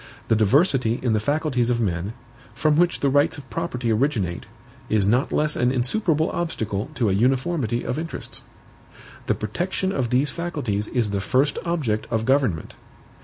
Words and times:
The 0.29 0.35
diversity 0.35 0.99
in 1.03 1.13
the 1.13 1.19
faculties 1.19 1.69
of 1.69 1.79
men, 1.79 2.13
from 2.55 2.75
which 2.75 3.01
the 3.01 3.09
rights 3.11 3.37
of 3.37 3.47
property 3.51 3.91
originate, 3.91 4.47
is 4.89 5.05
not 5.05 5.31
less 5.31 5.55
an 5.55 5.71
insuperable 5.71 6.31
obstacle 6.31 6.89
to 6.95 7.07
a 7.11 7.13
uniformity 7.13 7.83
of 7.85 7.99
interests. 7.99 8.41
The 9.27 9.35
protection 9.35 9.91
of 9.91 10.09
these 10.09 10.31
faculties 10.31 10.87
is 10.87 11.11
the 11.11 11.21
first 11.21 11.59
object 11.65 12.07
of 12.09 12.25
government. 12.25 12.73